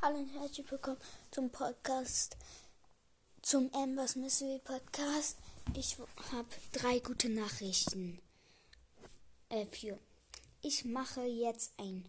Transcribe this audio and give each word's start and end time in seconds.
Hallo 0.00 0.18
und 0.18 0.28
herzlich 0.28 0.70
willkommen 0.70 1.00
zum 1.32 1.50
Podcast, 1.50 2.36
zum 3.42 3.68
Ambers 3.74 4.14
Mystery 4.14 4.60
Podcast. 4.62 5.36
Ich 5.74 5.98
habe 6.30 6.46
drei 6.70 7.00
gute 7.00 7.28
Nachrichten. 7.28 8.20
Äh, 9.48 9.66
für. 9.66 9.98
Ich 10.62 10.84
mache 10.84 11.22
jetzt 11.22 11.72
ein 11.80 12.04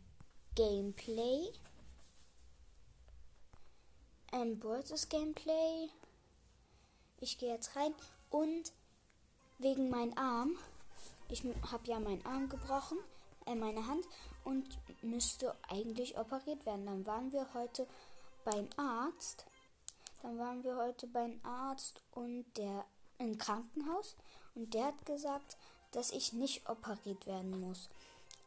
Gameplay. 0.53 1.51
Ein 4.33 4.59
Brawlers 4.59 5.09
Gameplay. 5.09 5.89
Ich 7.21 7.39
gehe 7.39 7.55
jetzt 7.55 7.75
rein 7.75 7.95
und 8.29 8.71
wegen 9.57 9.89
meinem 9.89 10.15
Arm. 10.15 10.51
Ich 11.27 11.43
habe 11.71 11.87
ja 11.87 11.99
meinen 11.99 12.23
Arm 12.23 12.49
gebrochen, 12.49 12.99
äh, 13.47 13.55
meine 13.55 13.87
Hand 13.87 14.05
und 14.49 14.79
müsste 15.03 15.55
eigentlich 15.69 16.17
operiert 16.17 16.65
werden. 16.65 16.87
Dann 16.87 17.05
waren 17.05 17.31
wir 17.31 17.47
heute 17.53 17.85
beim 18.43 18.67
Arzt. 18.77 19.45
Dann 20.23 20.39
waren 20.39 20.63
wir 20.63 20.75
heute 20.75 21.05
beim 21.05 21.39
Arzt 21.43 22.01
und 22.11 22.45
der 22.57 22.83
im 23.19 23.37
Krankenhaus 23.37 24.15
und 24.55 24.73
der 24.73 24.87
hat 24.87 25.05
gesagt, 25.05 25.55
dass 25.91 26.11
ich 26.11 26.33
nicht 26.33 26.67
operiert 26.67 27.27
werden 27.27 27.59
muss. 27.59 27.89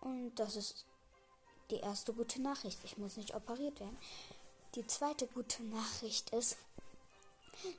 Und 0.00 0.34
das 0.34 0.56
ist 0.56 0.84
die 1.70 1.76
erste 1.80 2.12
gute 2.12 2.42
Nachricht. 2.42 2.78
Ich 2.84 2.98
muss 2.98 3.16
nicht 3.16 3.34
operiert 3.34 3.78
werden. 3.78 3.96
Die 4.74 4.86
zweite 4.86 5.26
gute 5.28 5.62
Nachricht 5.62 6.30
ist, 6.30 6.56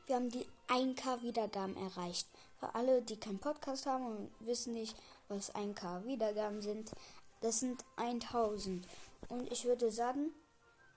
wir 0.05 0.15
haben 0.15 0.29
die 0.29 0.47
1K 0.69 1.23
Wiedergaben 1.23 1.75
erreicht. 1.75 2.27
Für 2.59 2.73
alle, 2.73 3.01
die 3.01 3.17
keinen 3.17 3.39
Podcast 3.39 3.85
haben 3.85 4.05
und 4.05 4.31
wissen 4.39 4.73
nicht, 4.73 4.95
was 5.27 5.53
1K 5.53 6.05
Wiedergaben 6.05 6.61
sind, 6.61 6.91
das 7.43 7.59
sind 7.59 7.83
1000. 7.97 8.87
Und 9.27 9.51
ich 9.51 9.65
würde 9.65 9.91
sagen, 9.91 10.31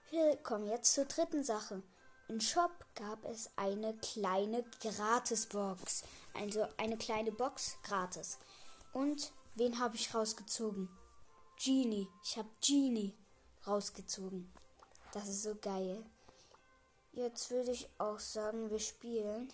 wir 0.09 0.37
kommen 0.37 0.67
jetzt 0.67 0.93
zur 0.93 1.05
dritten 1.05 1.43
Sache. 1.43 1.83
Im 2.29 2.39
Shop 2.39 2.71
gab 2.95 3.23
es 3.25 3.49
eine 3.57 3.93
kleine 3.97 4.63
Gratisbox. 4.81 6.03
Also 6.33 6.65
eine 6.77 6.97
kleine 6.97 7.33
Box 7.33 7.77
gratis. 7.83 8.37
Und 8.93 9.31
wen 9.55 9.79
habe 9.79 9.95
ich 9.95 10.13
rausgezogen? 10.13 10.89
Genie. 11.61 12.07
Ich 12.23 12.37
habe 12.37 12.49
Genie 12.65 13.13
rausgezogen. 13.65 14.49
Das 15.11 15.27
ist 15.27 15.43
so 15.43 15.55
geil. 15.55 16.05
Jetzt 17.11 17.51
würde 17.51 17.71
ich 17.71 17.89
auch 17.97 18.19
sagen, 18.19 18.69
wir 18.69 18.79
spielen 18.79 19.51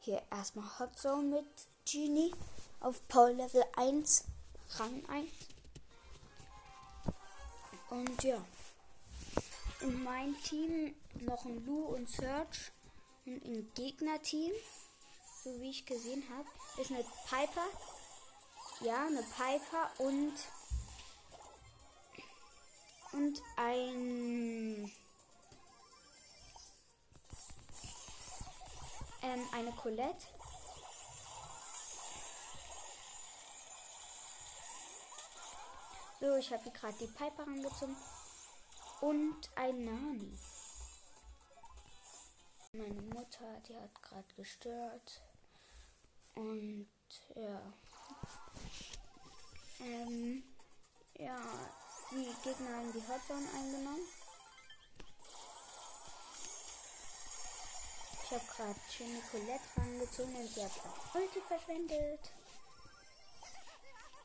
hier 0.00 0.22
erstmal 0.30 0.78
Hot 0.78 0.98
Zone 0.98 1.36
mit 1.36 1.46
Genie 1.90 2.34
auf 2.80 3.06
Power 3.08 3.32
Level 3.32 3.64
1, 3.76 4.24
Rang 4.78 5.02
1. 5.08 5.28
Und 7.92 8.24
ja. 8.24 8.42
In 9.80 10.02
meinem 10.02 10.34
Team 10.42 10.94
noch 11.26 11.44
ein 11.44 11.62
Lu 11.66 11.84
und 11.88 12.08
Search. 12.08 12.72
Und 13.26 13.44
im 13.44 13.70
Gegnerteam, 13.74 14.52
so 15.44 15.60
wie 15.60 15.68
ich 15.68 15.84
gesehen 15.84 16.24
habe, 16.30 16.48
ist 16.80 16.90
eine 16.90 17.04
Piper. 17.28 17.66
Ja, 18.80 19.06
eine 19.06 19.22
Piper 19.22 19.90
und 19.98 20.32
und 23.12 23.42
ein 23.56 24.90
ähm, 29.20 29.48
eine 29.52 29.72
Colette 29.72 30.26
So, 36.22 36.36
ich 36.36 36.52
habe 36.52 36.70
gerade 36.70 36.96
die 36.98 37.08
Piper 37.08 37.42
angezogen. 37.42 37.96
Und 39.00 39.50
ein 39.56 39.84
Nani. 39.84 40.38
Meine 42.72 43.02
Mutter, 43.02 43.60
die 43.66 43.76
hat 43.76 44.00
gerade 44.00 44.34
gestört. 44.36 45.20
Und 46.36 46.86
ja. 47.34 47.60
Ähm, 49.80 50.44
ja, 51.18 51.40
die 52.12 52.32
Gegner 52.44 52.76
haben 52.76 52.92
die 52.92 53.02
Hotzone 53.02 53.48
eingenommen. 53.56 54.06
Ich 58.22 58.30
habe 58.30 58.44
gerade 58.46 58.80
schöne 58.92 59.20
Colette 59.28 59.76
rangezogen 59.76 60.36
und 60.36 60.48
sie 60.48 60.62
hat 60.62 60.70
Ulti 61.14 61.40
verschwendet. 61.48 62.32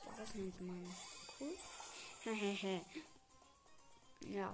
So, 0.04 0.12
das 0.16 0.36
nennt 0.36 0.62
man 0.62 0.96
cool. 1.40 1.58
ja. 4.22 4.54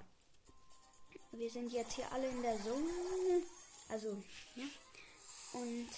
Wir 1.31 1.49
sind 1.49 1.71
jetzt 1.73 1.93
hier 1.93 2.11
alle 2.11 2.27
in 2.27 2.41
der 2.43 2.61
Zone. 2.61 3.41
Also, 3.89 4.21
ja. 4.55 4.65
Und 5.53 5.89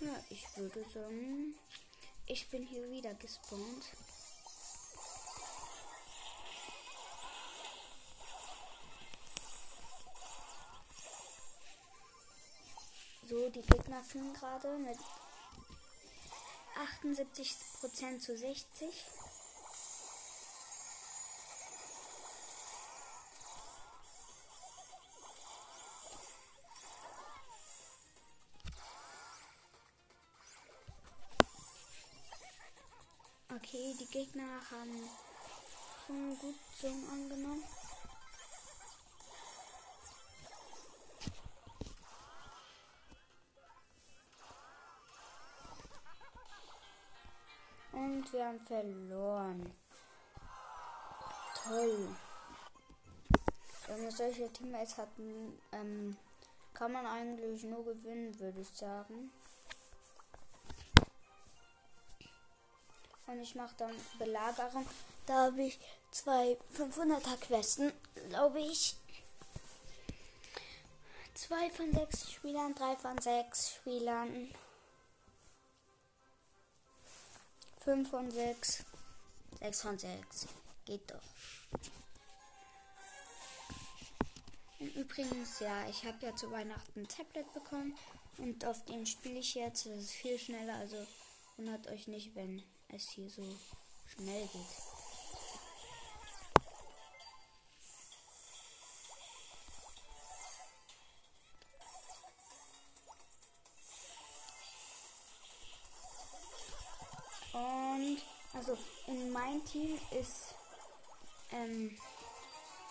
ja, 0.00 0.24
ich 0.30 0.44
würde 0.56 0.84
sagen, 0.90 1.54
ich 2.26 2.48
bin 2.48 2.66
hier 2.66 2.88
wieder 2.90 3.12
gespawnt. 3.14 3.84
So, 13.28 13.48
die 13.50 13.62
Gegner 13.62 14.02
führen 14.04 14.32
gerade 14.32 14.78
mit 14.78 14.98
78% 16.74 18.20
zu 18.20 18.36
60. 18.36 19.06
Okay, 33.64 33.94
die 33.98 34.06
Gegner 34.06 34.60
haben 34.70 35.08
schon 36.06 36.38
gut 36.38 36.54
Song 36.78 37.08
angenommen. 37.08 37.64
Und 47.92 48.32
wir 48.34 48.46
haben 48.46 48.60
verloren. 48.60 49.72
Toll. 51.66 52.14
Wenn 53.86 54.10
solche 54.10 54.52
Teammates 54.52 54.98
hat, 54.98 55.08
ähm, 55.72 56.18
kann 56.74 56.92
man 56.92 57.06
eigentlich 57.06 57.64
nur 57.64 57.82
gewinnen, 57.82 58.38
würde 58.38 58.60
ich 58.60 58.68
sagen. 58.68 59.32
Und 63.26 63.40
ich 63.40 63.54
mache 63.54 63.74
dann 63.78 63.94
Belagerung. 64.18 64.86
Da 65.26 65.46
habe 65.46 65.62
ich 65.62 65.78
zwei 66.10 66.58
500er 66.76 67.36
Questen, 67.38 67.92
glaube 68.28 68.60
ich. 68.60 68.96
Zwei 71.34 71.70
von 71.70 71.92
sechs 71.92 72.30
Spielern, 72.30 72.74
drei 72.74 72.96
von 72.96 73.18
sechs 73.18 73.74
Spielern. 73.74 74.48
Fünf 77.80 78.10
von 78.10 78.30
sechs. 78.30 78.84
Sechs 79.58 79.82
von 79.82 79.98
sechs. 79.98 80.46
Geht 80.84 81.10
doch. 81.10 81.20
Und 84.78 84.94
übrigens, 84.96 85.60
ja, 85.60 85.88
ich 85.88 86.04
habe 86.04 86.24
ja 86.24 86.36
zu 86.36 86.50
Weihnachten 86.50 87.00
ein 87.00 87.08
Tablet 87.08 87.52
bekommen. 87.52 87.96
Und 88.38 88.64
auf 88.64 88.84
dem 88.84 89.06
spiele 89.06 89.38
ich 89.38 89.54
jetzt. 89.54 89.86
Das 89.86 89.94
ist 89.94 90.12
viel 90.12 90.38
schneller. 90.38 90.74
Also 90.76 90.96
wundert 91.56 91.86
euch 91.88 92.06
nicht, 92.06 92.34
wenn 92.34 92.62
es 92.94 93.10
hier 93.10 93.28
so 93.28 93.42
schnell 94.06 94.46
geht. 94.46 94.60
Und 107.52 108.22
also 108.52 108.76
in 109.06 109.32
mein 109.32 109.64
Team 109.64 109.98
ist 110.10 110.54
ähm, 111.52 111.96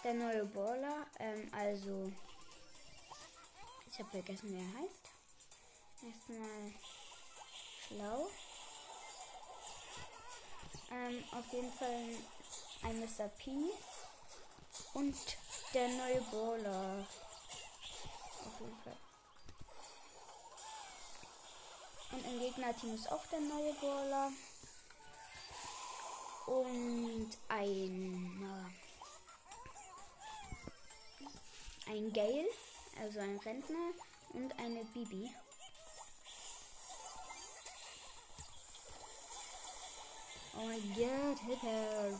der 0.03 0.13
neue 0.13 0.45
Baller, 0.45 1.05
ähm, 1.19 1.49
also 1.53 2.11
ich 3.91 3.99
habe 3.99 4.09
vergessen, 4.09 4.49
wie 4.49 4.57
er 4.57 4.81
heißt. 4.81 5.11
Erstmal 6.01 6.73
schlau. 7.87 8.29
Ähm, 10.93 11.23
auf 11.31 11.51
jeden 11.51 11.71
Fall 11.73 12.05
ein 12.83 12.99
Mr. 12.99 13.27
P. 13.29 13.51
Und 14.93 15.15
der 15.73 15.87
neue 15.87 16.21
Brawler. 16.21 17.07
Auf 18.45 18.59
jeden 18.59 18.77
Fall. 18.83 18.97
Und 22.11 22.25
im 22.25 22.39
Gegnerteam 22.39 22.93
ist 22.93 23.11
auch 23.11 23.25
der 23.27 23.39
neue 23.39 23.73
Brawler. 23.73 24.31
Und 26.45 27.29
ein 27.47 28.67
ein 31.87 32.13
Gale, 32.13 32.47
also 32.99 33.19
ein 33.19 33.37
Rentner 33.39 33.93
und 34.33 34.59
eine 34.59 34.83
Bibi. 34.85 35.31
Oh 40.55 40.65
mein 40.65 40.93
Gott, 40.95 41.39
hit 41.39 41.61
her. 41.63 42.19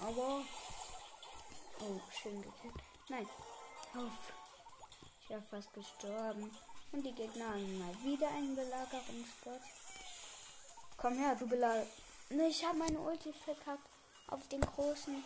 Aber. 0.00 0.42
Oh, 1.80 2.00
schön 2.10 2.40
gekillt. 2.40 2.74
Nein. 3.08 3.28
Auf. 3.94 4.12
Ich 5.22 5.30
wäre 5.30 5.42
fast 5.42 5.72
gestorben. 5.74 6.56
Und 6.92 7.02
die 7.04 7.14
Gegner 7.14 7.48
haben 7.48 7.78
mal 7.78 7.94
wieder 8.02 8.28
einen 8.28 8.54
Belagerungsspot. 8.54 9.60
Komm 10.96 11.18
her, 11.18 11.34
du 11.34 11.48
Belager. 11.48 11.86
Ne, 12.30 12.46
ich 12.46 12.64
habe 12.64 12.78
meine 12.78 12.98
Ulti 13.00 13.32
verkackt. 13.32 13.88
Auf 14.28 14.46
den 14.48 14.60
großen. 14.60 15.24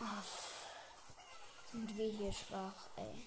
Oh, 0.00 0.04
sind 1.72 1.96
wir 1.96 2.10
hier 2.10 2.32
schwach, 2.32 2.88
ey. 2.96 3.26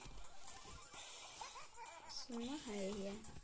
Was 2.31 2.39
machen 2.39 2.73
wir 2.73 2.95
hier? 2.95 3.40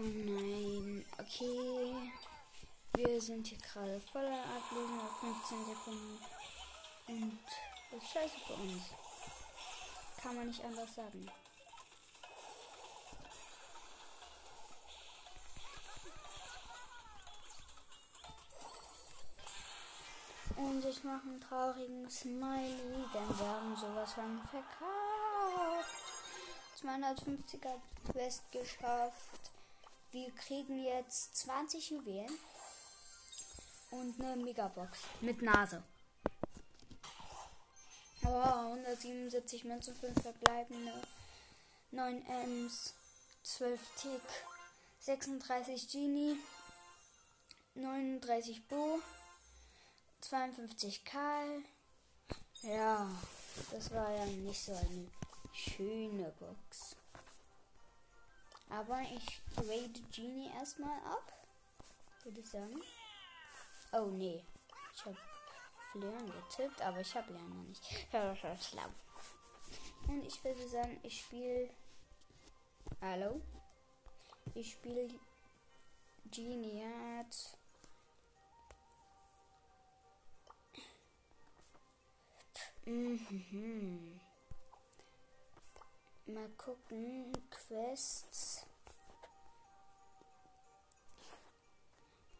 Oh 0.00 0.02
nein, 0.02 1.04
okay. 1.18 2.10
Wir 2.94 3.20
sind 3.20 3.46
hier 3.46 3.58
gerade 3.58 4.00
voller 4.00 4.44
Ablösung 4.56 4.98
auf 4.98 5.20
15 5.20 5.66
Sekunden. 5.66 6.18
Und 7.06 7.38
das 7.90 8.02
ist 8.02 8.10
scheiße 8.10 8.36
für 8.46 8.54
uns. 8.54 8.82
Kann 10.22 10.36
man 10.36 10.46
nicht 10.46 10.64
anders 10.64 10.94
sagen. 10.94 11.30
Und 20.56 20.84
ich 20.86 21.04
mache 21.04 21.28
einen 21.28 21.40
traurigen 21.42 22.08
Smiley, 22.08 23.04
denn 23.12 23.38
wir 23.38 23.46
haben 23.46 23.76
sowas 23.76 24.14
von 24.14 24.40
verkauft. 24.48 25.90
250er 26.82 27.78
Quest 28.10 28.50
geschafft. 28.50 29.50
Wir 30.12 30.32
kriegen 30.32 30.82
jetzt 30.82 31.36
20 31.36 31.90
Juwelen 31.90 32.36
und 33.92 34.20
eine 34.20 34.42
Megabox 34.42 34.98
mit 35.20 35.40
Nase. 35.40 35.84
Oh, 38.24 38.28
177 38.28 39.64
Münzen, 39.64 39.94
5 39.94 40.20
verbleibende, 40.20 41.00
9 41.92 42.26
Ms, 42.26 42.94
12 43.44 43.80
Tick, 44.02 44.22
36 44.98 45.88
Genie, 45.88 46.36
39 47.76 48.66
Bo, 48.66 48.98
52 50.22 51.04
Karl. 51.04 51.62
Ja, 52.62 53.08
das 53.70 53.92
war 53.92 54.10
ja 54.10 54.26
nicht 54.26 54.60
so 54.60 54.72
eine 54.72 55.06
schöne 55.52 56.32
Box. 56.40 56.96
Aber 58.70 59.00
ich 59.02 59.40
grade 59.56 60.00
Genie 60.14 60.50
erstmal 60.54 60.98
ab. 61.00 61.32
Würde 62.22 62.40
ich 62.40 62.48
sagen. 62.48 62.80
Oh 63.92 64.06
nee. 64.06 64.44
Ich 64.94 65.04
habe 65.04 65.16
Leon 65.94 66.32
getippt, 66.32 66.80
aber 66.80 67.00
ich 67.00 67.14
habe 67.16 67.32
Leon 67.32 67.48
noch 67.48 67.64
nicht. 67.64 67.82
Schlau. 68.10 68.88
Und 70.06 70.24
ich 70.24 70.42
würde 70.44 70.68
sagen, 70.68 71.00
ich 71.02 71.20
spiele. 71.20 71.70
Hallo? 73.00 73.40
Ich 74.54 74.72
spiele 74.72 75.08
Genie 76.30 76.82
jetzt. 76.82 77.56
Mhm. 82.86 84.20
Mal 86.34 86.48
gucken. 86.56 87.32
Quests. 87.50 88.64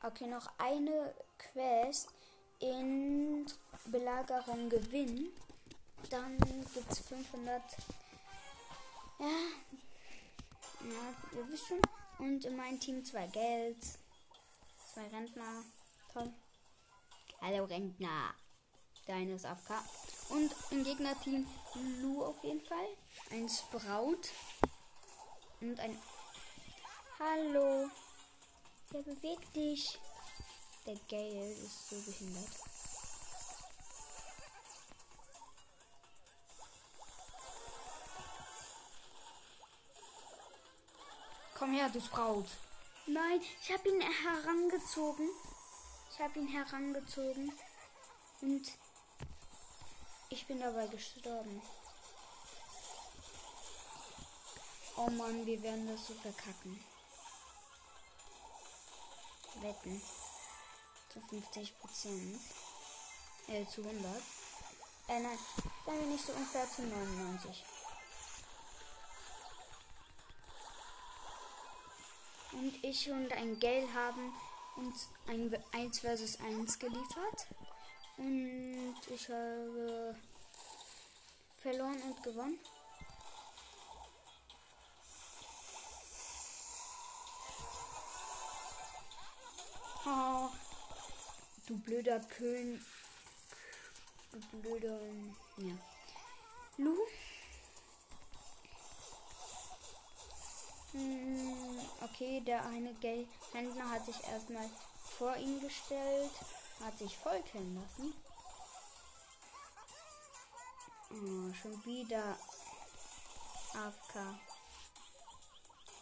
Okay, 0.00 0.28
noch 0.28 0.48
eine 0.58 1.12
Quest 1.38 2.08
in 2.60 3.46
Belagerung 3.86 4.68
gewinnen. 4.68 5.30
Dann 6.08 6.38
gibt 6.38 6.90
es 6.90 7.00
500. 7.00 7.62
Ja. 9.18 9.26
Ja, 9.26 11.38
ihr 11.38 11.48
wisst 11.48 11.66
schon. 11.66 11.80
Und 12.18 12.44
in 12.44 12.56
meinem 12.56 12.78
Team 12.78 13.04
zwei 13.04 13.26
Geld. 13.26 13.82
Zwei 14.94 15.08
Rentner. 15.08 15.64
Toll. 16.12 16.32
Hallo 17.40 17.64
Rentner. 17.64 18.34
Deines 19.10 19.44
AFK. 19.44 19.72
Und 20.28 20.54
im 20.70 20.84
Gegnerteam 20.84 21.44
Lu 22.00 22.22
auf 22.22 22.44
jeden 22.44 22.60
Fall. 22.60 22.86
Ein 23.32 23.48
Sprout. 23.48 24.20
Und 25.60 25.80
ein. 25.80 26.00
Hallo. 27.18 27.90
Der 28.92 29.02
bewegt 29.02 29.56
dich. 29.56 29.98
Der 30.86 30.94
Gale 31.08 31.50
ist 31.50 31.90
so 31.90 31.96
behindert. 31.96 32.50
Komm 41.58 41.72
her, 41.72 41.88
du 41.88 42.00
Sprout. 42.00 42.46
Nein, 43.08 43.40
ich 43.60 43.72
habe 43.72 43.88
ihn 43.88 44.00
herangezogen. 44.00 45.28
Ich 46.12 46.20
habe 46.20 46.38
ihn 46.38 46.46
herangezogen. 46.46 47.52
Und 48.40 48.70
ich 50.30 50.46
bin 50.46 50.60
dabei 50.60 50.86
gestorben. 50.86 51.60
Oh 54.96 55.10
Mann, 55.10 55.44
wir 55.44 55.60
werden 55.62 55.88
das 55.88 56.06
so 56.06 56.14
verkacken. 56.14 56.82
Wetten. 59.60 60.00
Zu 61.12 61.20
50 61.20 61.78
Prozent. 61.80 62.40
Äh, 63.48 63.66
zu 63.66 63.82
100. 63.82 64.22
Äh, 65.08 65.20
nein. 65.20 65.38
Dann 65.86 65.98
bin 65.98 66.14
ich 66.14 66.22
so 66.22 66.32
ungefähr 66.32 66.70
zu 66.70 66.82
99. 66.82 67.64
Und 72.52 72.84
ich 72.84 73.10
und 73.10 73.32
ein 73.32 73.58
Gale 73.58 73.92
haben 73.92 74.32
uns 74.76 75.08
ein 75.26 75.64
1 75.72 76.00
versus 76.00 76.38
1 76.40 76.78
geliefert. 76.78 77.46
Und 78.20 78.96
ich 79.08 79.28
habe 79.30 80.14
verloren 81.56 82.02
und 82.02 82.22
gewonnen. 82.22 82.58
Oh, 90.04 90.50
du 91.66 91.78
blöder 91.78 92.20
König. 92.20 92.82
Du 94.32 94.58
blöder. 94.58 95.00
Ja. 95.56 95.74
Lu? 96.76 96.96
Hm, 100.92 101.78
okay, 102.02 102.42
der 102.42 102.66
eine 102.66 102.92
Gay 102.94 103.26
Händler 103.52 103.88
hat 103.88 104.04
sich 104.04 104.22
erstmal 104.24 104.68
vor 105.18 105.36
ihn 105.36 105.58
gestellt, 105.60 106.32
hat 106.82 106.98
sich 106.98 107.16
voll 107.16 107.42
kennen 107.42 107.74
lassen. 107.74 108.14
Oh, 111.10 111.52
schon 111.60 111.84
wieder 111.84 112.38
AFK. 113.74 114.38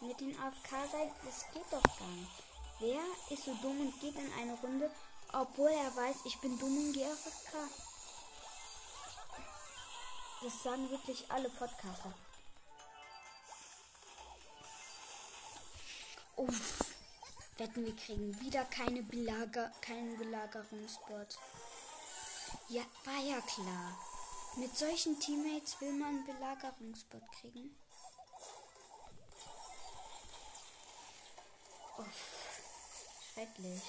Mit 0.01 0.19
den 0.19 0.39
AFK 0.39 0.69
sein, 0.91 1.11
das 1.25 1.45
geht 1.51 1.65
doch 1.71 1.83
gar 1.97 2.07
nicht. 2.07 2.31
Wer 2.79 3.01
ist 3.29 3.43
so 3.43 3.53
dumm 3.55 3.81
und 3.81 3.99
geht 3.99 4.15
in 4.15 4.31
eine 4.33 4.53
Runde, 4.53 4.89
obwohl 5.33 5.71
er 5.71 5.95
weiß, 5.95 6.17
ich 6.25 6.39
bin 6.39 6.57
dumm 6.57 6.77
und 6.77 6.93
gehe 6.93 7.11
AFK? 7.11 7.53
Das 10.41 10.63
sagen 10.63 10.89
wirklich 10.89 11.29
alle 11.29 11.49
Podcaster. 11.49 12.13
Uff. 16.37 16.88
Wetten, 17.59 17.85
wir 17.85 17.95
kriegen 17.95 18.39
wieder 18.39 18.63
keine 18.65 19.03
Belager 19.03 19.69
keinen 19.81 20.17
Belagerungsbot. 20.17 21.37
Ja, 22.69 22.83
war 23.03 23.21
ja 23.21 23.41
klar. 23.41 23.99
Mit 24.55 24.77
solchen 24.77 25.19
Teammates 25.19 25.79
will 25.81 25.91
man 25.91 26.07
einen 26.07 26.25
Belagerungsbot 26.25 27.21
kriegen. 27.33 27.75
Uff, 31.97 32.61
schrecklich. 33.33 33.81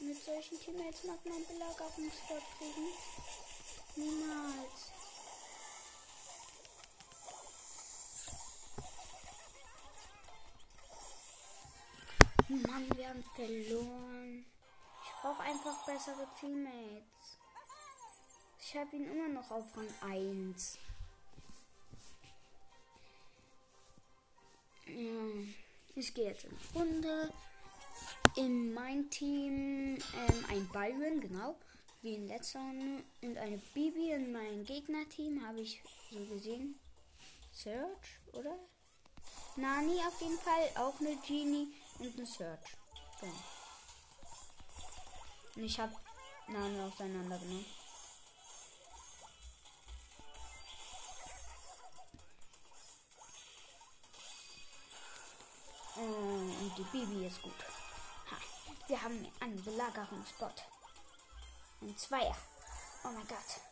Mit 0.00 0.20
solchen 0.24 0.58
Teammates 0.58 1.04
mag 1.04 1.24
man 1.24 1.36
einen 1.36 1.46
Belagerungsbot 1.46 2.42
kriegen. 2.58 2.88
Niemals. 3.94 4.99
Mann, 12.50 12.84
wir 12.96 13.08
haben 13.08 13.22
verloren. 13.36 14.44
Ich 15.04 15.22
brauche 15.22 15.40
einfach 15.40 15.86
bessere 15.86 16.26
Teammates. 16.40 17.38
Ich 18.60 18.76
habe 18.76 18.96
ihn 18.96 19.04
immer 19.04 19.28
noch 19.28 19.48
auf 19.52 19.66
Rang 19.76 19.88
1. 20.00 20.78
Ich 25.94 26.12
gehe 26.12 26.30
jetzt 26.30 26.44
in 26.44 26.58
die 26.58 26.78
Runde. 26.78 27.32
In 28.34 28.74
mein 28.74 29.08
Team 29.10 29.98
ähm, 29.98 30.44
ein 30.48 30.68
Byron, 30.72 31.20
genau. 31.20 31.54
Wie 32.02 32.16
in 32.16 32.26
letzter 32.26 32.58
Runde. 32.58 33.04
Und 33.22 33.38
eine 33.38 33.58
Bibi 33.74 34.10
in 34.10 34.32
mein 34.32 34.64
Gegnerteam 34.64 35.46
habe 35.46 35.60
ich 35.60 35.80
so 36.10 36.18
gesehen. 36.26 36.80
Search, 37.52 38.18
oder? 38.32 38.58
Nani 39.54 40.00
auf 40.00 40.20
jeden 40.20 40.38
Fall. 40.38 40.68
Auch 40.74 40.98
eine 40.98 41.16
Genie 41.18 41.68
und 42.00 42.16
eine 42.16 42.26
Search. 42.26 42.76
Genau. 43.20 43.32
Und 45.56 45.64
ich 45.64 45.78
habe 45.78 45.94
Name 46.48 46.84
auseinandergenommen. 46.84 47.66
Und 55.96 56.74
die 56.78 56.82
Bibi 56.84 57.26
ist 57.26 57.42
gut. 57.42 57.52
Ha, 58.30 58.36
wir 58.86 59.02
haben 59.02 59.30
einen 59.40 59.62
Belagerungsbot. 59.62 60.64
Ein 61.82 61.96
Zweier. 61.98 62.36
Oh 63.04 63.08
mein 63.08 63.28
Gott. 63.28 63.69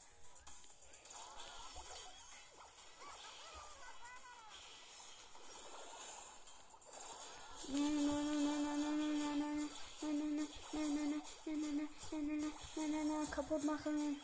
Kaputt 13.38 13.64
machen. 13.64 14.20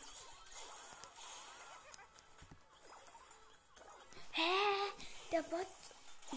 Hä? 4.33 4.53
Der 5.31 5.43
Bot, 5.43 5.67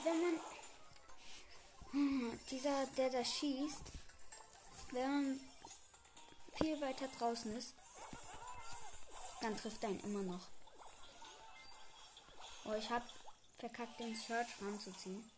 wenn 0.03 0.21
man. 0.21 0.39
Dieser, 2.51 2.85
der 2.97 3.09
da 3.09 3.23
schießt, 3.23 3.91
wenn 4.91 5.09
man 5.09 5.39
viel 6.57 6.79
weiter 6.81 7.07
draußen 7.07 7.55
ist, 7.55 7.73
dann 9.41 9.57
trifft 9.57 9.83
er 9.83 9.89
ihn 9.89 9.99
immer 10.01 10.21
noch. 10.21 10.47
Oh, 12.65 12.73
ich 12.73 12.89
hab 12.89 13.03
verkackt, 13.57 13.99
den 13.99 14.15
Search 14.15 14.61
ranzuziehen. 14.61 15.36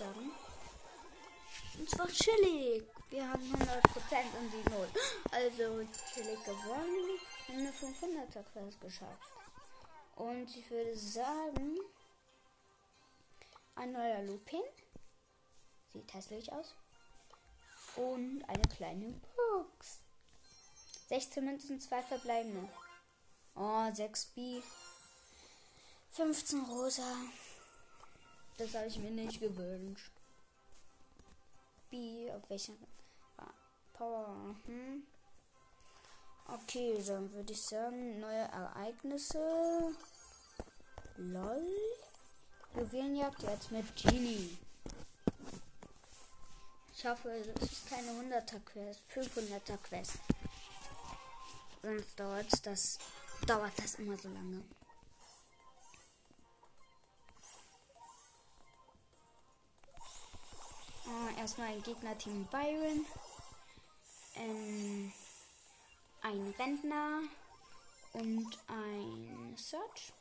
Sagen. 0.00 0.32
Und 1.78 1.90
zwar 1.90 2.08
chillig. 2.08 2.84
Wir 3.10 3.28
haben 3.28 3.42
100% 3.42 3.58
und 4.38 4.52
die 4.52 4.70
0. 4.70 4.88
Also 5.30 5.84
chillig 6.14 6.44
gewonnen 6.44 7.18
und 7.48 7.54
eine 7.54 7.70
500er 7.70 8.42
Quest 8.52 8.80
geschafft. 8.80 9.28
Und 10.16 10.56
ich 10.56 10.70
würde 10.70 10.96
sagen, 10.96 11.78
ein 13.74 13.92
neuer 13.92 14.22
Lupin. 14.22 14.62
Sieht 15.92 16.12
hässlich 16.14 16.52
aus. 16.52 16.74
Und 17.96 18.44
eine 18.46 18.62
kleine 18.76 19.20
Box. 19.36 19.98
16 21.08 21.44
Münzen, 21.44 21.80
2 21.80 22.02
verbleibende. 22.02 22.68
Oh, 23.56 23.90
6 23.92 24.26
B. 24.26 24.62
15 26.12 26.64
rosa. 26.64 27.16
Das 28.60 28.74
habe 28.74 28.88
ich 28.88 28.98
mir 28.98 29.10
nicht 29.10 29.40
gewünscht. 29.40 30.12
B, 31.88 32.30
auf 32.30 32.42
welchen 32.50 32.76
Power? 33.94 34.54
Hm. 34.66 35.02
Okay, 36.46 37.02
dann 37.06 37.32
würde 37.32 37.54
ich 37.54 37.62
sagen, 37.62 38.20
neue 38.20 38.42
Ereignisse. 38.42 39.94
LOL. 41.16 41.74
Juwelenjagd 42.76 43.44
jetzt 43.44 43.72
mit 43.72 43.96
Genie. 43.96 44.58
Ich 46.94 47.06
hoffe, 47.06 47.30
es 47.30 47.62
ist 47.62 47.88
keine 47.88 48.10
100er 48.10 48.60
Quest, 48.60 49.00
500er 49.14 49.78
Quest. 49.78 50.18
Sonst 51.80 52.20
dauert 52.20 52.66
das, 52.66 52.98
dauert 53.46 53.72
das 53.78 53.94
immer 53.94 54.18
so 54.18 54.28
lange. 54.28 54.62
Äh, 61.10 61.40
erstmal 61.40 61.68
ein 61.68 61.82
Gegnerteam 61.82 62.46
Byron. 62.46 63.04
Ähm, 64.36 65.12
ein 66.22 66.54
Rentner 66.56 67.22
und 68.12 68.58
ein 68.68 69.56
Search. 69.56 70.12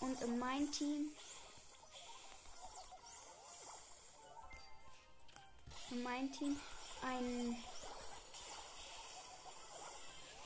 Und 0.00 0.20
in 0.22 0.38
mein 0.38 0.70
Team. 0.70 1.10
In 5.90 6.02
mein 6.02 6.32
Team 6.32 6.58
ein. 7.02 7.56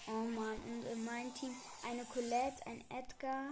Oh 0.09 0.11
man, 0.11 0.57
und 0.63 0.85
in 0.87 1.05
mein 1.05 1.33
Team 1.35 1.55
eine 1.85 2.05
Colette, 2.07 2.67
ein 2.67 2.85
Edgar. 2.91 3.51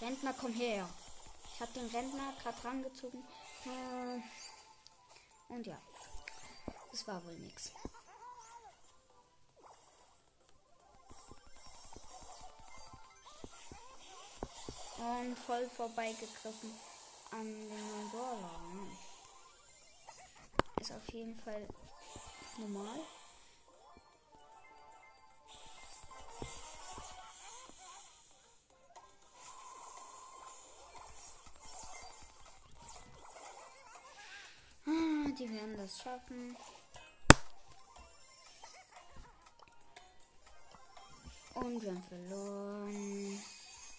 Rentner, 0.00 0.32
komm 0.32 0.52
her. 0.54 0.88
Ich 1.54 1.60
habe 1.60 1.72
den 1.72 1.86
Rentner 1.88 2.32
gerade 2.42 2.64
rangezogen. 2.64 3.22
Äh, 3.66 5.52
und 5.52 5.66
ja, 5.66 5.76
das 6.90 7.06
war 7.06 7.22
wohl 7.24 7.38
nichts. 7.38 7.72
Und 14.96 15.38
voll 15.38 15.68
vorbeigegriffen 15.76 16.72
an 17.30 17.44
den 17.44 17.68
Mongola. 17.68 18.50
Ist 20.80 20.92
auf 20.92 21.12
jeden 21.12 21.38
Fall 21.40 21.66
normal. 22.56 23.00
Die 35.40 35.50
werden 35.50 35.76
das 35.78 35.98
schaffen. 36.02 36.54
Und 41.54 41.82
wir 41.82 41.90
haben 41.90 42.02
verloren. 42.02 43.42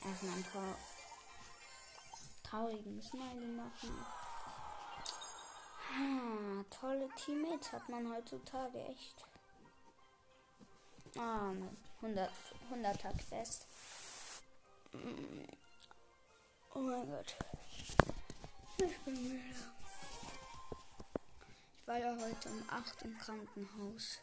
Erstmal 0.04 0.36
ein 0.36 0.46
trau 0.52 0.76
traurigen 2.44 3.02
Smiley 3.02 3.48
machen. 3.48 4.06
Ah, 5.94 6.64
tolle 6.70 7.10
Teammates 7.16 7.72
hat 7.72 7.90
man 7.90 8.14
heutzutage 8.14 8.80
echt. 8.86 9.26
Ah, 11.18 11.54
100, 12.02 12.32
100er 12.72 13.18
Quest. 13.18 13.66
Oh 16.74 16.80
mein 16.80 17.10
Gott. 17.10 17.36
Ich 18.78 19.00
bin 19.00 19.24
müde. 19.24 19.81
War 21.92 21.98
ja 21.98 22.16
heute 22.18 22.48
um 22.48 22.64
8 22.70 23.02
im 23.02 23.18
Krankenhaus. 23.18 24.20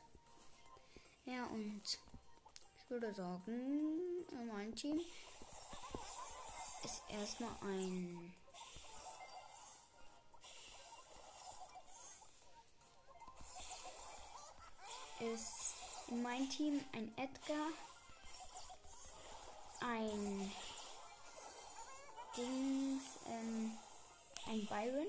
Ja, 1.26 1.44
und 1.48 1.82
ich 1.84 2.90
würde 2.90 3.12
sagen, 3.12 4.25
mein 4.46 4.75
Team 4.75 4.98
ist 6.82 7.02
erstmal 7.10 7.54
ein 7.60 8.32
ist 15.20 15.75
in 16.06 16.22
meinem 16.22 16.48
Team 16.48 16.82
ein 16.92 17.12
Edgar, 17.18 17.68
ein 19.80 20.52
Dings, 22.34 23.04
ähm, 23.26 23.76
ein 24.46 24.66
Byron 24.68 25.06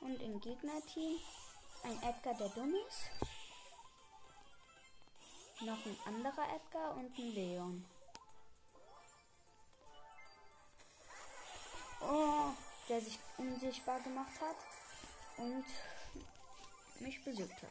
und 0.00 0.22
im 0.22 0.40
Gegnerteam 0.40 1.18
ein 1.82 2.02
Edgar, 2.02 2.34
der 2.34 2.48
dumm 2.50 2.74
ist, 2.88 3.10
noch 5.62 5.84
ein 5.84 5.98
anderer 6.06 6.54
Edgar 6.54 6.96
und 6.96 7.18
ein 7.18 7.34
Leon. 7.34 7.86
Oh, 12.00 12.50
der 12.88 13.00
sich 13.00 13.18
unsichtbar 13.36 14.00
gemacht 14.00 14.40
hat 14.40 14.56
und 15.36 15.64
mich 17.00 17.22
besiegt 17.24 17.62
hat. 17.62 17.70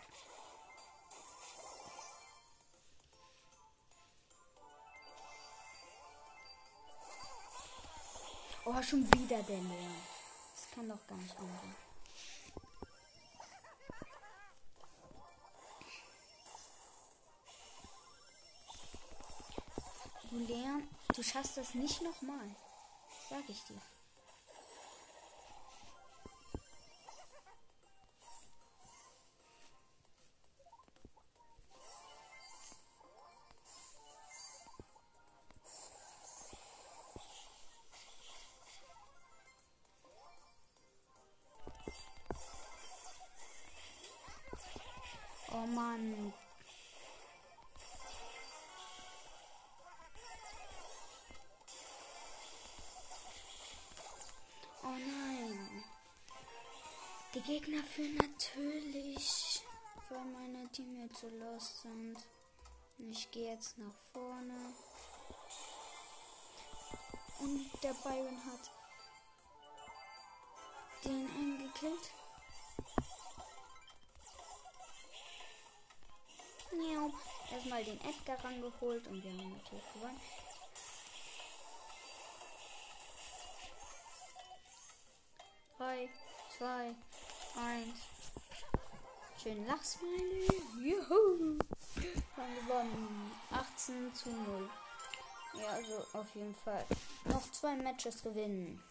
Oh, 8.65 8.81
schon 8.83 9.03
wieder 9.13 9.41
der 9.41 9.57
Leon. 9.57 9.95
Das 10.53 10.69
kann 10.71 10.87
doch 10.87 11.07
gar 11.07 11.17
nicht 11.17 11.35
angehen. 11.37 11.88
Du 20.29 20.37
Leon, 20.37 20.87
du 21.15 21.23
schaffst 21.23 21.57
das 21.57 21.73
nicht 21.73 22.03
nochmal. 22.03 22.55
Sag 23.29 23.49
ich 23.49 23.63
dir. 23.63 23.81
Oh 45.51 45.65
Mann. 45.65 46.31
Gegner 57.49 57.83
führen 57.83 58.15
natürlich, 58.15 59.63
weil 60.09 60.25
meine 60.25 60.69
Teammates 60.71 61.21
so 61.21 61.29
lost 61.29 61.81
sind. 61.81 62.15
Ich 62.99 63.31
gehe 63.31 63.53
jetzt 63.53 63.75
nach 63.79 63.95
vorne. 64.13 64.75
Und 67.39 67.71
der 67.81 67.93
Byron 68.03 68.37
hat 68.45 68.71
den 71.03 71.27
eingekillt. 71.27 72.11
Miau. 76.71 77.11
Erstmal 77.51 77.83
den 77.83 77.99
Edgar 78.01 78.45
rangeholt 78.45 79.07
und 79.07 79.23
wir 79.23 79.31
haben 79.31 79.57
natürlich 79.57 79.93
gewonnen. 79.93 80.21
Drei, 85.79 86.09
zwei, 86.55 86.95
eins. 87.59 87.99
Schön 89.41 89.65
Lachsmiley. 89.67 90.47
Juhu. 90.81 91.57
Haben 92.35 92.55
gewonnen. 92.55 93.31
18 93.51 94.13
zu 94.13 94.29
0. 94.29 94.69
Ja, 95.55 95.67
also 95.69 96.05
auf 96.13 96.35
jeden 96.35 96.55
Fall 96.55 96.85
noch 97.25 97.51
zwei 97.51 97.75
Matches 97.75 98.21
gewinnen. 98.23 98.81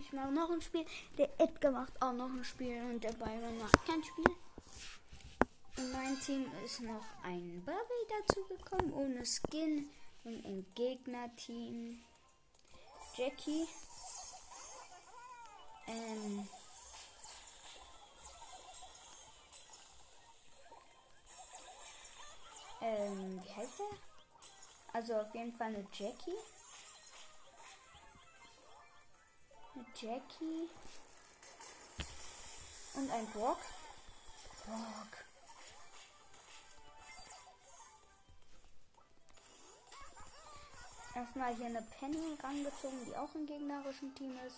Ich 0.00 0.12
mache 0.12 0.32
noch 0.32 0.50
ein 0.50 0.62
Spiel. 0.62 0.86
Der 1.18 1.28
Edgar 1.38 1.72
macht 1.72 2.00
auch 2.00 2.12
noch 2.12 2.30
ein 2.30 2.44
Spiel 2.44 2.82
und 2.82 3.02
der 3.02 3.12
Byron 3.12 3.58
macht 3.58 3.86
kein 3.86 4.02
Spiel. 4.02 4.36
In 5.76 5.90
meinem 5.92 6.20
Team 6.20 6.46
ist 6.64 6.80
noch 6.80 7.04
ein 7.24 7.62
Bobby 7.64 8.26
dazugekommen 8.26 8.92
ohne 8.92 9.24
Skin. 9.26 9.90
Und 10.24 10.44
im 10.44 10.64
Gegnerteam 10.74 12.00
Jackie. 13.16 13.66
Ähm. 15.88 16.48
Ähm, 22.82 23.40
wie 23.44 23.54
heißt 23.54 23.80
er? 23.80 23.96
Also 24.92 25.14
auf 25.14 25.32
jeden 25.34 25.54
Fall 25.54 25.68
eine 25.68 25.86
Jackie. 25.92 26.36
Eine 29.74 29.86
Jackie. 29.94 30.68
Und 32.94 33.10
ein 33.10 33.26
Brock. 33.30 33.58
Brock. 34.66 35.24
Erstmal 41.14 41.54
hier 41.54 41.66
eine 41.66 41.82
Penny 41.82 42.36
rangezogen, 42.42 43.04
die 43.04 43.16
auch 43.16 43.34
im 43.34 43.46
gegnerischen 43.46 44.14
Team 44.14 44.36
ist. 44.46 44.56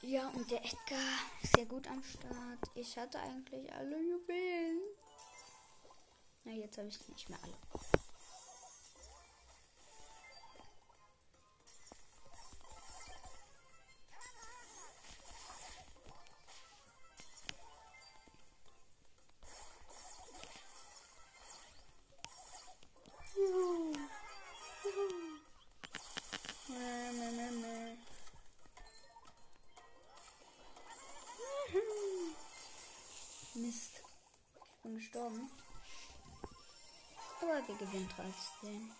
Ja, 0.00 0.26
und 0.30 0.50
der 0.50 0.64
Edgar 0.64 0.98
ist 1.42 1.54
sehr 1.54 1.66
gut 1.66 1.86
am 1.86 2.02
Start. 2.02 2.58
Ich 2.74 2.98
hatte 2.98 3.20
eigentlich 3.20 3.72
alle 3.72 4.00
Juwelen. 4.00 4.61
Na, 6.52 6.58
jetzt 6.58 6.76
habe 6.76 6.88
ich 6.88 7.08
nicht 7.08 7.30
mehr 7.30 7.38
alle. 7.42 7.54
Mist. 33.54 34.02
Ich 34.74 34.82
bin 34.82 34.94
gestorben. 34.96 35.50
Aber 37.42 37.66
wir 37.66 37.74
gewinnen 37.74 38.08
trotzdem. 38.14 38.92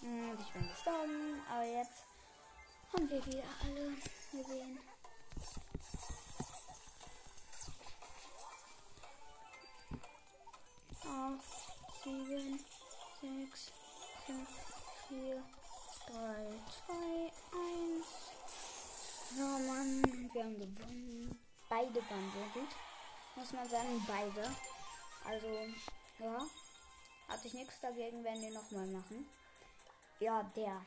Hm, 0.00 0.38
Ich 0.40 0.52
bin 0.52 0.68
gestorben, 0.68 1.42
aber 1.50 1.64
jetzt 1.64 2.04
haben 2.92 3.10
wir 3.10 3.26
wieder 3.26 3.44
alle 3.62 3.96
So, 19.36 19.42
Mann, 19.42 20.02
wir 20.32 20.42
haben 20.42 20.58
gewonnen. 20.58 21.38
Beide 21.68 21.96
waren 21.96 22.32
sehr 22.32 22.62
gut. 22.62 22.68
Muss 23.36 23.52
man 23.52 23.68
sagen, 23.68 24.04
beide. 24.06 24.50
Also, 25.24 25.46
ja. 26.18 26.46
Hatte 27.28 27.46
ich 27.46 27.54
nichts 27.54 27.78
dagegen, 27.80 28.24
wenn 28.24 28.40
wir 28.40 28.50
nochmal 28.50 28.86
machen. 28.86 29.26
Ja, 30.18 30.42
der. 30.56 30.80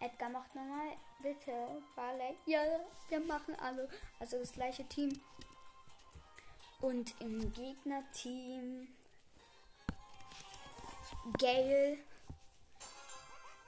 Edgar 0.00 0.28
macht 0.28 0.54
nochmal. 0.54 0.96
Bitte, 1.22 1.82
Barley. 1.96 2.36
Ja, 2.46 2.60
wir 3.08 3.20
machen 3.20 3.56
alle. 3.58 3.88
Also 4.20 4.38
das 4.38 4.52
gleiche 4.52 4.86
Team. 4.86 5.20
Und 6.80 7.20
im 7.20 7.52
Gegnerteam 7.52 8.86
Gale, 11.38 11.98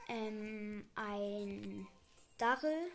ähm, 0.08 0.88
ein 0.94 1.88
Darrell 2.38 2.90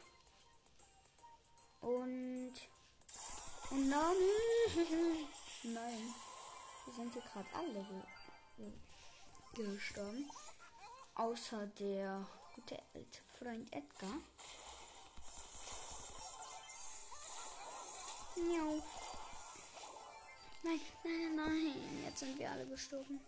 und 1.86 2.54
und 3.70 3.90
Nami. 3.90 4.76
Nein, 5.64 6.14
wir 6.86 6.94
sind 6.94 7.14
hier 7.14 7.22
gerade 7.22 7.48
alle 7.54 7.86
ge 8.58 8.72
gestorben, 9.54 10.30
außer 11.16 11.68
der 11.80 12.28
gute 12.56 12.78
alte 12.94 13.22
Freund 13.38 13.72
Edgar. 13.72 14.18
Miau. 18.36 18.84
Nein, 20.64 20.82
nein, 21.04 21.36
nein, 21.36 22.04
jetzt 22.06 22.20
sind 22.20 22.38
wir 22.38 22.52
alle 22.52 22.66
gestorben. 22.66 23.20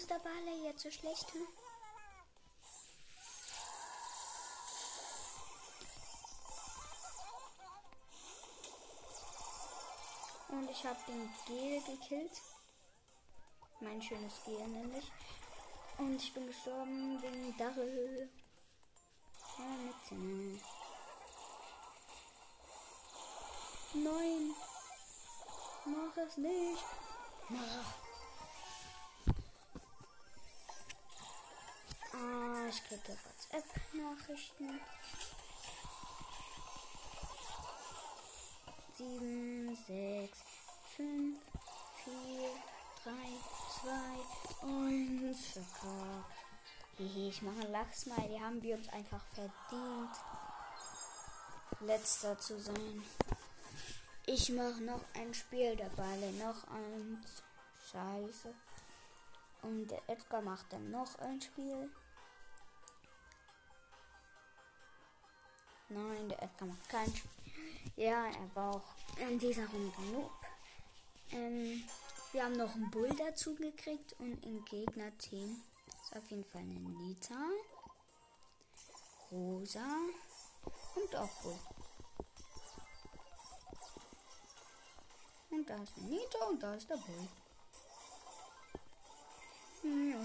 Ist 0.00 0.08
der 0.08 0.18
Ball 0.20 0.64
jetzt 0.64 0.80
so 0.82 0.90
schlecht? 0.90 1.30
Hm? 1.34 1.46
Und 10.48 10.70
ich 10.70 10.86
habe 10.86 10.98
den 11.06 11.30
Gel 11.46 11.82
gekillt. 11.82 12.32
Mein 13.80 14.00
schönes 14.00 14.42
Gel 14.46 14.66
nämlich. 14.68 15.04
Und 15.98 16.16
ich 16.16 16.32
bin 16.32 16.46
gestorben 16.46 17.20
wegen 17.20 17.54
Darrell. 17.58 18.30
Ja, 19.58 19.64
mit 19.64 20.12
Nein. 23.92 24.54
Mach 25.84 26.16
es 26.16 26.38
nicht. 26.38 26.84
Mach. 27.50 28.09
Ah, 32.22 32.66
ich 32.68 32.84
kriege 32.84 33.16
WhatsApp-Nachrichten. 33.24 34.80
Sieben, 38.94 39.74
sechs, 39.86 40.38
fünf, 40.96 41.38
vier, 42.04 42.50
drei, 43.02 43.30
zwei, 43.80 44.68
eins. 44.68 45.46
Verkauft. 45.46 46.36
Ich 46.98 47.40
mache 47.40 47.60
ein 47.60 47.72
Lachsmiley. 47.72 48.38
Haben 48.38 48.62
wir 48.62 48.76
uns 48.76 48.88
einfach 48.90 49.24
verdient, 49.32 50.16
letzter 51.80 52.38
zu 52.38 52.60
sein. 52.60 53.02
Ich 54.26 54.50
mache 54.50 54.82
noch 54.82 55.00
ein 55.14 55.32
Spiel 55.32 55.74
dabei. 55.74 56.16
Noch 56.32 56.68
eins. 56.68 57.42
Scheiße. 57.90 58.54
Und 59.62 59.88
der 59.88 60.02
Edgar 60.06 60.42
macht 60.42 60.70
dann 60.70 60.90
noch 60.90 61.18
ein 61.20 61.40
Spiel. 61.40 61.90
Nein, 65.90 66.28
der 66.28 66.40
Edgar 66.42 66.68
macht 66.68 66.88
kein 66.88 67.08
Spiel. 67.08 67.30
Ja, 67.96 68.26
er 68.26 68.54
war 68.54 68.76
auch 68.76 69.18
in 69.18 69.38
dieser 69.40 69.66
Runde 69.66 69.92
Noob. 70.12 70.30
Ähm, 71.32 71.82
wir 72.32 72.44
haben 72.44 72.56
noch 72.56 72.72
einen 72.74 72.90
Bull 72.92 73.10
dazu 73.16 73.56
gekriegt 73.56 74.14
und 74.20 74.44
im 74.44 74.64
Gegnerteam 74.66 75.60
ist 76.02 76.16
auf 76.16 76.30
jeden 76.30 76.44
Fall 76.44 76.60
eine 76.60 76.78
Nita, 76.78 77.44
Rosa 79.32 79.84
und 80.94 81.16
auch 81.16 81.42
Bull. 81.42 81.58
Und 85.50 85.68
da 85.68 85.82
ist 85.82 85.98
eine 85.98 86.06
Nita 86.06 86.38
und 86.48 86.62
da 86.62 86.74
ist 86.74 86.88
der 86.88 86.96
Bull. 86.98 87.28
Ja. 89.82 90.20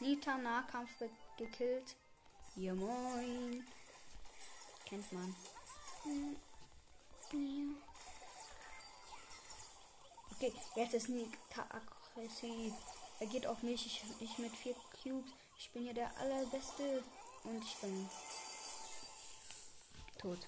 Nita 0.00 0.38
Nahkampf 0.38 0.98
wird 0.98 1.12
gekillt. 1.36 1.96
Ja 2.56 2.74
moin. 2.74 3.66
Kennt 4.86 5.12
man. 5.12 5.36
Okay, 10.32 10.52
jetzt 10.74 10.94
ist 10.94 11.08
Nita 11.10 11.66
aggressiv. 11.68 12.72
Er 13.20 13.26
geht 13.26 13.46
auf 13.46 13.62
mich. 13.62 13.86
Ich, 13.86 14.02
ich 14.20 14.38
mit 14.38 14.56
vier 14.56 14.74
Cubes. 15.02 15.30
Ich 15.58 15.70
bin 15.70 15.82
hier 15.82 15.94
der 15.94 16.16
allerbeste. 16.18 17.04
Und 17.44 17.62
ich 17.62 17.76
bin 17.76 18.08
tot. 20.18 20.38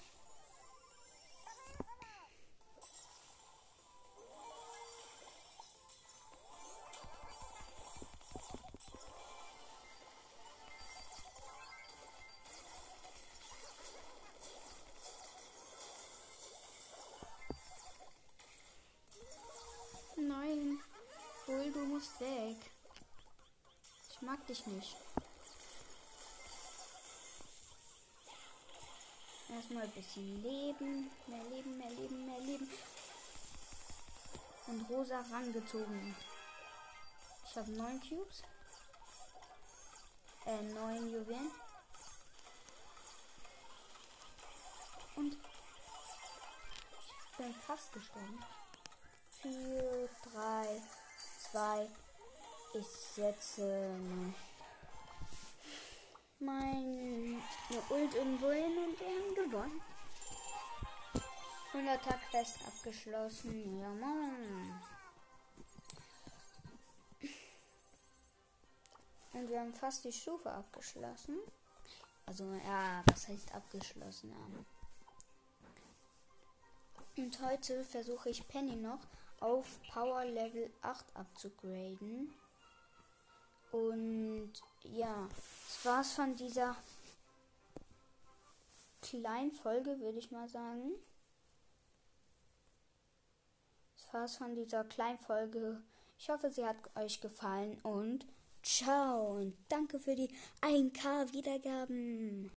Ich 24.53 24.67
nicht. 24.67 24.95
Erstmal 29.49 29.83
ein 29.83 29.91
bisschen 29.93 30.43
Leben. 30.43 31.09
Mehr 31.25 31.43
Leben, 31.45 31.75
mehr 31.75 31.89
Leben, 31.89 32.25
mehr 32.27 32.39
Leben. 32.39 32.69
Und 34.67 34.87
rosa 34.91 35.21
rangezogen. 35.21 36.15
Ich 37.49 37.57
habe 37.57 37.71
neun 37.71 37.99
Cubes. 38.01 38.43
Äh, 40.45 40.61
neun 40.61 41.09
Juwelen. 41.09 41.51
Und 45.15 45.35
ich 47.31 47.37
bin 47.37 47.55
fast 47.55 47.91
gestorben. 47.91 48.45
Vier, 49.41 50.09
drei, 50.31 50.83
2. 51.51 51.89
Ich 52.75 52.87
setze 52.87 53.95
meine 56.39 57.39
Ult 57.89 58.15
irgendwo 58.15 58.49
hin 58.49 58.77
und 58.77 58.99
wir 58.99 59.07
haben 59.07 59.35
gewonnen. 59.35 59.81
100 61.73 62.03
Tag 62.03 62.19
Quest 62.31 62.57
abgeschlossen. 62.65 63.79
Ja, 63.79 63.89
Mann. 63.89 64.81
Und 69.33 69.49
wir 69.49 69.59
haben 69.59 69.73
fast 69.73 70.05
die 70.05 70.11
Stufe 70.11 70.51
abgeschlossen. 70.51 71.37
Also, 72.25 72.51
ja, 72.65 73.03
was 73.05 73.27
heißt 73.27 73.53
abgeschlossen? 73.53 74.33
Und 77.17 77.41
heute 77.41 77.83
versuche 77.83 78.29
ich 78.29 78.47
Penny 78.47 78.75
noch 78.75 79.01
auf 79.39 79.67
Power 79.91 80.25
Level 80.25 80.71
8 80.81 81.15
abzugraden. 81.15 82.33
Und 83.73 84.53
ja, 84.83 85.27
das 85.67 85.83
war's 85.83 86.13
von 86.13 86.35
dieser 86.35 86.75
kleinen 89.01 89.51
Folge, 89.51 89.99
würde 89.99 90.19
ich 90.19 90.29
mal 90.29 90.47
sagen. 90.47 90.91
Das 93.97 94.13
war's 94.13 94.37
von 94.37 94.53
dieser 94.53 94.83
kleinen 94.83 95.17
Folge. 95.17 95.81
Ich 96.19 96.29
hoffe, 96.29 96.51
sie 96.51 96.63
hat 96.63 96.77
euch 96.95 97.19
gefallen 97.19 97.79
und 97.81 98.27
ciao 98.61 99.37
und 99.37 99.57
danke 99.69 99.99
für 99.99 100.15
die 100.15 100.29
1K 100.61 101.33
Wiedergaben. 101.33 102.51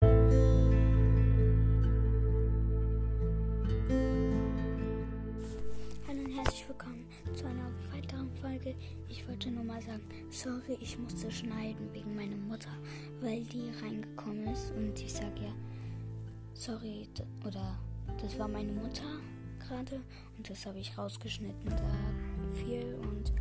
Willkommen 6.68 7.06
zu 7.34 7.44
einer 7.44 7.70
weiteren 7.92 8.28
Folge. 8.40 8.74
Ich 9.08 9.26
wollte 9.28 9.50
nur 9.50 9.62
mal 9.62 9.80
sagen, 9.82 10.02
sorry, 10.30 10.76
ich 10.80 10.98
musste 10.98 11.30
schneiden 11.30 11.88
wegen 11.92 12.16
meiner 12.16 12.36
Mutter, 12.36 12.70
weil 13.20 13.44
die 13.44 13.70
reingekommen 13.82 14.48
ist 14.48 14.72
und 14.72 14.98
ich 14.98 15.12
sage 15.12 15.42
ja, 15.42 15.52
sorry, 16.54 17.08
oder 17.46 17.78
das 18.20 18.36
war 18.38 18.48
meine 18.48 18.72
Mutter 18.72 19.04
gerade 19.60 20.00
und 20.36 20.50
das 20.50 20.66
habe 20.66 20.78
ich 20.78 20.98
rausgeschnitten, 20.98 21.70
da 21.70 22.54
viel 22.56 22.96
und 23.02 23.32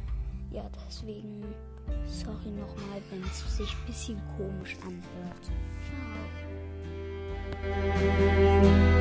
ja, 0.51 0.69
deswegen 0.87 1.43
sorry 2.05 2.51
nochmal, 2.51 3.01
wenn 3.09 3.23
es 3.23 3.57
sich 3.57 3.71
ein 3.71 3.85
bisschen 3.87 4.21
komisch 4.37 4.75
anhört. 4.83 5.49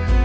Ciao. 0.09 0.24